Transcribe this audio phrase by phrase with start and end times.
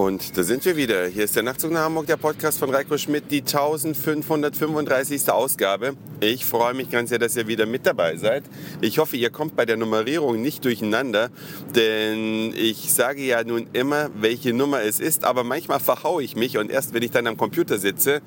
[0.00, 1.08] Und da sind wir wieder.
[1.08, 5.28] Hier ist der Nachtzug nach Hamburg, der Podcast von Reiko Schmidt, die 1535.
[5.28, 5.92] Ausgabe.
[6.20, 8.44] Ich freue mich ganz sehr, dass ihr wieder mit dabei seid.
[8.80, 11.28] Ich hoffe, ihr kommt bei der Nummerierung nicht durcheinander,
[11.74, 16.56] denn ich sage ja nun immer, welche Nummer es ist, aber manchmal verhaue ich mich
[16.56, 18.22] und erst wenn ich dann am Computer sitze,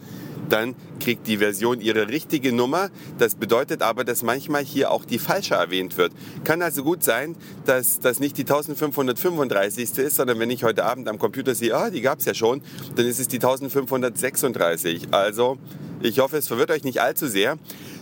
[0.50, 2.90] dann kriegt die Version ihre richtige Nummer.
[3.18, 6.14] Das bedeutet aber, dass manchmal hier auch die falsche erwähnt wird.
[6.44, 9.98] Kann also gut sein, dass das nicht die 1535.
[9.98, 12.62] ist, sondern wenn ich heute Abend am Computer sehe, ah, die gab es ja schon,
[12.96, 15.08] dann ist es die 1536.
[15.12, 15.58] Also
[16.02, 17.58] ich hoffe, es verwirrt euch nicht allzu sehr.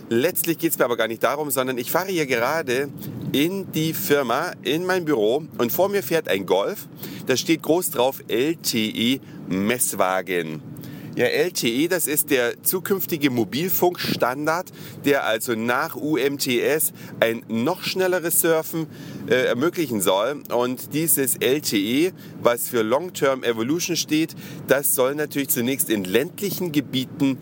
[0.08, 2.90] Letztlich geht es mir aber gar nicht darum, sondern ich fahre hier gerade
[3.32, 6.86] in die Firma, in mein Büro und vor mir fährt ein Golf.
[7.26, 10.71] Da steht groß drauf LTE Messwagen.
[11.14, 14.72] Ja, LTE, das ist der zukünftige Mobilfunkstandard,
[15.04, 18.86] der also nach UMTS ein noch schnelleres Surfen
[19.28, 20.42] äh, ermöglichen soll.
[20.54, 24.34] Und dieses LTE, was für Long-Term Evolution steht,
[24.68, 27.36] das soll natürlich zunächst in ländlichen Gebieten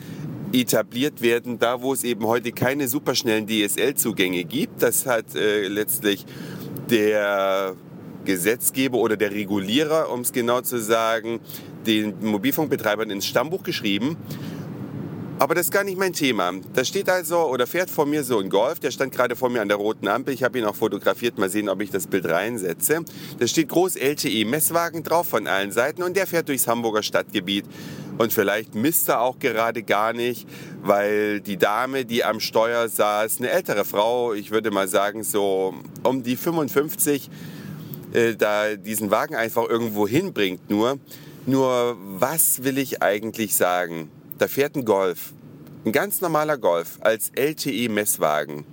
[0.53, 4.83] etabliert werden, da wo es eben heute keine superschnellen DSL-Zugänge gibt.
[4.83, 6.27] Das hat äh, letztlich
[6.91, 7.77] der
[8.25, 11.41] Gesetzgeber oder der Regulierer, um es genau zu sagen,
[11.87, 14.17] den Mobilfunkbetreibern ins Stammbuch geschrieben.
[15.41, 16.53] Aber das ist gar nicht mein Thema.
[16.75, 19.63] Da steht also oder fährt vor mir so ein Golf, der stand gerade vor mir
[19.63, 20.35] an der roten Ampel.
[20.35, 23.03] Ich habe ihn auch fotografiert, mal sehen, ob ich das Bild reinsetze.
[23.39, 27.65] Da steht groß LTE Messwagen drauf von allen Seiten und der fährt durchs Hamburger Stadtgebiet.
[28.19, 30.47] Und vielleicht misst er auch gerade gar nicht,
[30.83, 35.73] weil die Dame, die am Steuer saß, eine ältere Frau, ich würde mal sagen so
[36.03, 37.31] um die 55,
[38.13, 40.99] äh, da diesen Wagen einfach irgendwo hinbringt nur.
[41.47, 44.11] Nur was will ich eigentlich sagen?
[44.39, 45.33] Da fährt ein Golf,
[45.85, 48.65] ein ganz normaler Golf als LTE-Messwagen.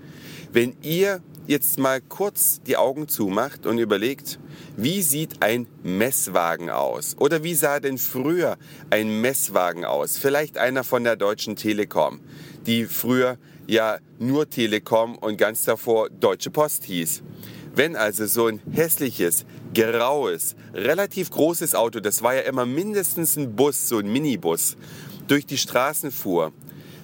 [0.51, 4.39] Wenn ihr jetzt mal kurz die Augen zumacht und überlegt,
[4.75, 7.15] wie sieht ein Messwagen aus?
[7.17, 8.57] Oder wie sah denn früher
[8.89, 10.17] ein Messwagen aus?
[10.17, 12.19] Vielleicht einer von der Deutschen Telekom,
[12.65, 17.23] die früher ja nur Telekom und ganz davor Deutsche Post hieß.
[17.77, 19.45] Wenn also so ein hässliches,
[19.75, 24.77] graues, relativ großes Auto, das war ja immer mindestens ein Bus, so ein Minibus,
[25.27, 26.53] durch die Straßen fuhr,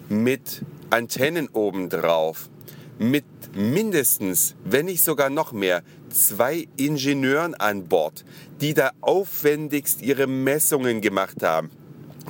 [0.10, 2.50] mit Antennen obendrauf,
[2.98, 3.24] mit
[3.54, 8.26] mindestens, wenn nicht sogar noch mehr, zwei Ingenieuren an Bord,
[8.60, 11.70] die da aufwendigst ihre Messungen gemacht haben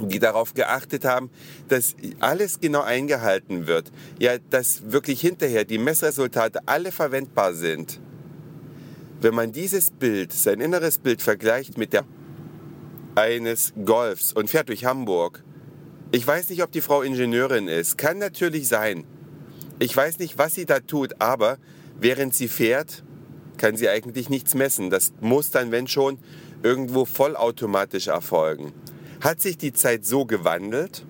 [0.02, 1.30] die darauf geachtet haben,
[1.70, 3.92] dass alles genau eingehalten wird.
[4.18, 8.00] Ja, dass wirklich hinterher die Messresultate alle verwendbar sind.
[9.23, 12.03] Wenn man dieses Bild, sein inneres Bild vergleicht mit der
[13.16, 15.45] eines Golfs und fährt durch Hamburg,
[16.11, 19.06] ich weiß nicht, ob die Frau Ingenieurin ist, kann natürlich sein.
[19.79, 21.57] Ich weiß nicht, was sie da tut, aber
[21.97, 23.06] während sie fährt,
[23.56, 24.89] kann sie eigentlich nichts messen.
[24.89, 26.17] Das muss dann, wenn schon,
[26.62, 28.73] irgendwo vollautomatisch erfolgen.
[29.22, 31.06] Hat sich die Zeit so gewandelt?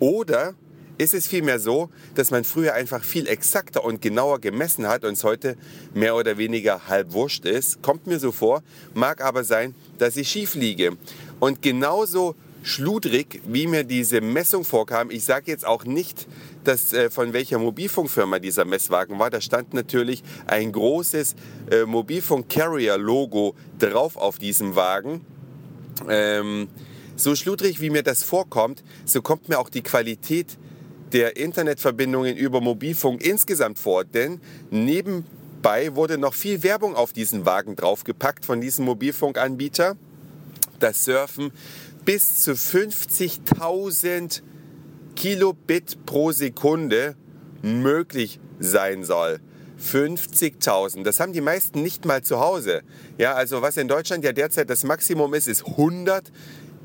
[0.00, 0.54] Oder
[1.02, 5.14] ist es vielmehr so, dass man früher einfach viel exakter und genauer gemessen hat und
[5.14, 5.56] es heute
[5.94, 7.82] mehr oder weniger halb wurscht ist.
[7.82, 8.62] Kommt mir so vor,
[8.94, 10.96] mag aber sein, dass ich schief liege.
[11.40, 16.28] Und genauso schludrig, wie mir diese Messung vorkam, ich sage jetzt auch nicht,
[16.62, 19.30] dass, äh, von welcher Mobilfunkfirma dieser Messwagen war.
[19.30, 21.34] Da stand natürlich ein großes
[21.70, 25.22] äh, Mobilfunk-Carrier-Logo drauf auf diesem Wagen.
[26.08, 26.68] Ähm,
[27.16, 30.56] so schludrig, wie mir das vorkommt, so kommt mir auch die Qualität
[31.12, 34.04] der Internetverbindungen über Mobilfunk insgesamt vor.
[34.04, 34.40] Denn
[34.70, 39.96] nebenbei wurde noch viel Werbung auf diesen Wagen draufgepackt von diesem Mobilfunkanbieter.
[40.80, 41.52] Das Surfen
[42.04, 44.42] bis zu 50.000
[45.14, 47.16] Kilobit pro Sekunde
[47.62, 49.40] möglich sein soll.
[49.82, 51.02] 50.000.
[51.02, 52.82] Das haben die meisten nicht mal zu Hause.
[53.18, 56.30] Ja, also was in Deutschland ja derzeit das Maximum ist, ist 100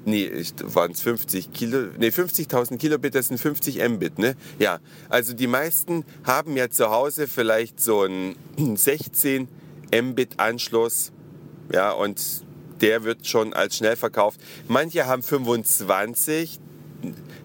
[0.07, 0.31] nee,
[0.63, 4.35] waren es 50 Kilo, nee, 50.000 Kilobit, das sind 50 Mbit, ne?
[4.57, 4.79] Ja,
[5.09, 8.35] also die meisten haben ja zu Hause vielleicht so einen
[8.75, 9.47] 16
[9.93, 11.11] Mbit Anschluss,
[11.71, 12.21] ja, und
[12.81, 14.39] der wird schon als schnell verkauft.
[14.67, 16.59] Manche haben 25,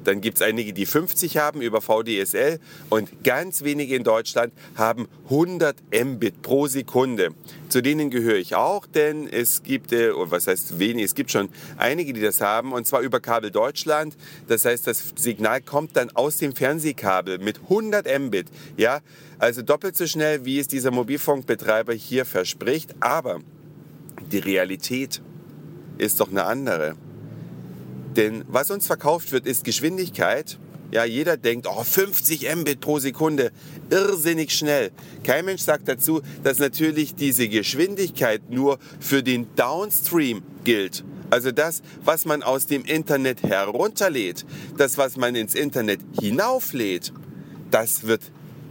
[0.05, 2.59] dann gibt es einige, die 50 haben über VDSL
[2.91, 7.31] und ganz wenige in Deutschland haben 100 Mbit pro Sekunde.
[7.69, 11.31] Zu denen gehöre ich auch, denn es gibt, äh, oh, was heißt wenig, es gibt
[11.31, 14.17] schon einige, die das haben und zwar über Kabel Deutschland.
[14.49, 18.49] Das heißt, das Signal kommt dann aus dem Fernsehkabel mit 100 Mbit.
[18.77, 19.01] Ja,
[19.39, 22.95] also doppelt so schnell, wie es dieser Mobilfunkbetreiber hier verspricht.
[23.01, 23.41] Aber
[24.31, 25.23] die Realität
[25.99, 26.97] ist doch eine andere.
[28.17, 30.59] Denn was uns verkauft wird, ist Geschwindigkeit.
[30.91, 33.51] Ja, jeder denkt, oh, 50 Mbit pro Sekunde,
[33.89, 34.91] irrsinnig schnell.
[35.25, 41.03] Kein Mensch sagt dazu, dass natürlich diese Geschwindigkeit nur für den Downstream gilt.
[41.31, 44.45] Also das, was man aus dem Internet herunterlädt,
[44.77, 47.15] das, was man ins Internet hinauflädt,
[47.71, 48.21] das wird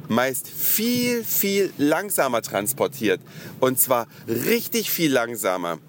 [0.07, 3.19] meist viel, viel langsamer transportiert.
[3.59, 5.79] Und zwar richtig viel langsamer.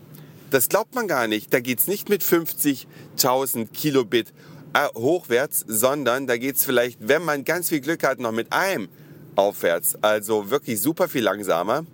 [0.52, 1.54] Das glaubt man gar nicht.
[1.54, 4.34] Da geht es nicht mit 50.000 Kilobit
[4.74, 8.52] äh, hochwärts, sondern da geht es vielleicht, wenn man ganz viel Glück hat, noch mit
[8.52, 8.90] einem
[9.34, 9.96] aufwärts.
[10.02, 11.86] Also wirklich super viel langsamer.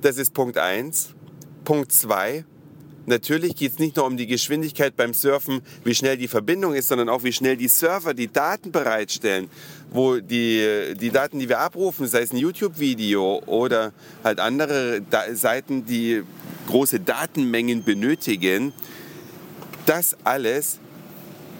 [0.00, 1.10] Das ist Punkt 1.
[1.64, 2.44] Punkt 2.
[3.06, 6.88] Natürlich geht es nicht nur um die Geschwindigkeit beim Surfen, wie schnell die Verbindung ist,
[6.88, 9.48] sondern auch wie schnell die Server die Daten bereitstellen,
[9.92, 13.92] wo die, die Daten, die wir abrufen, sei es ein YouTube-Video oder
[14.24, 16.24] halt andere da Seiten, die
[16.66, 18.72] große Datenmengen benötigen,
[19.86, 20.78] das alles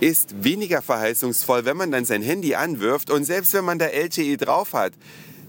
[0.01, 4.37] ist weniger verheißungsvoll, wenn man dann sein Handy anwirft und selbst wenn man da LTE
[4.37, 4.93] drauf hat,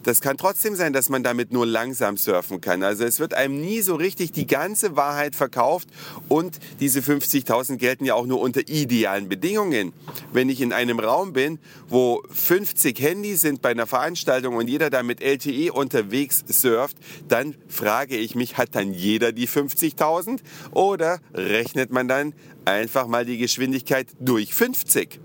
[0.04, 2.84] das kann trotzdem sein, dass man damit nur langsam surfen kann.
[2.84, 5.88] Also es wird einem nie so richtig die ganze Wahrheit verkauft
[6.30, 9.94] und diese 50.000 gelten ja auch nur unter idealen Bedingungen.
[10.32, 14.90] Wenn ich in einem Raum bin, wo 50 Handys sind bei einer Veranstaltung und jeder
[14.90, 16.98] da mit LTE unterwegs surft,
[17.28, 20.40] dann frage ich mich, hat dann jeder die 50.000
[20.72, 22.34] oder rechnet man dann
[22.66, 25.20] einfach mal die Geschwindigkeit durch 50?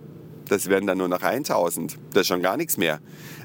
[0.49, 1.99] Das wären dann nur noch 1000.
[2.12, 3.00] Das ist schon gar nichts mehr.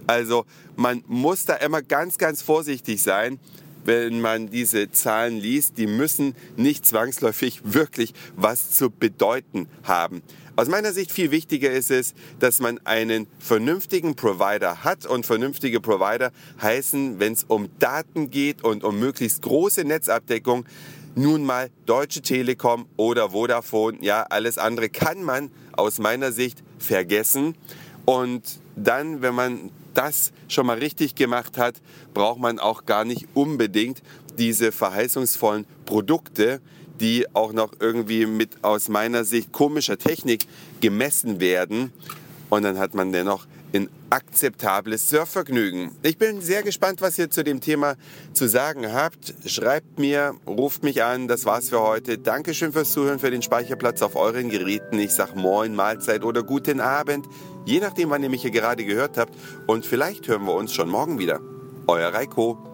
[0.07, 0.45] Also
[0.75, 3.39] man muss da immer ganz, ganz vorsichtig sein,
[3.85, 5.77] wenn man diese Zahlen liest.
[5.77, 10.21] Die müssen nicht zwangsläufig wirklich was zu bedeuten haben.
[10.55, 15.81] Aus meiner Sicht viel wichtiger ist es, dass man einen vernünftigen Provider hat und vernünftige
[15.81, 20.65] Provider heißen, wenn es um Daten geht und um möglichst große Netzabdeckung,
[21.15, 23.97] nun mal Deutsche Telekom oder Vodafone.
[24.01, 27.55] Ja, alles andere kann man aus meiner Sicht vergessen.
[28.05, 31.75] Und dann, wenn man das schon mal richtig gemacht hat,
[32.13, 34.01] braucht man auch gar nicht unbedingt
[34.37, 36.61] diese verheißungsvollen Produkte,
[36.99, 40.45] die auch noch irgendwie mit aus meiner Sicht komischer Technik
[40.81, 41.91] gemessen werden.
[42.49, 45.91] Und dann hat man dennoch ein akzeptables Surfvergnügen.
[46.03, 47.95] Ich bin sehr gespannt, was ihr zu dem Thema
[48.33, 49.33] zu sagen habt.
[49.45, 51.27] Schreibt mir, ruft mich an.
[51.27, 52.17] Das war's für heute.
[52.17, 54.99] Dankeschön fürs Zuhören, für den Speicherplatz auf euren Geräten.
[54.99, 57.27] Ich sag Moin, Mahlzeit oder guten Abend.
[57.65, 59.33] Je nachdem, wann ihr mich hier gerade gehört habt.
[59.67, 61.39] Und vielleicht hören wir uns schon morgen wieder.
[61.87, 62.72] Euer Reiko.